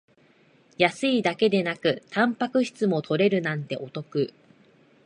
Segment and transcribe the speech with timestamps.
[0.79, 4.33] 安いだけでなくタンパク質も取れるなんてお得